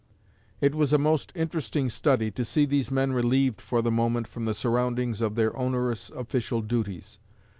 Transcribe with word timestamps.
It 0.61 0.73
was 0.73 0.93
a 0.93 0.97
most 0.97 1.31
interesting 1.35 1.87
study 1.87 2.31
to 2.31 2.43
see 2.43 2.65
these 2.65 2.89
men 2.89 3.13
relieved 3.13 3.61
for 3.61 3.83
the 3.83 3.91
moment 3.91 4.25
from 4.25 4.45
the 4.45 4.55
surroundings 4.55 5.21
of 5.21 5.35
their 5.35 5.55
onerous 5.55 6.09
official 6.09 6.63
duties. 6.63 7.19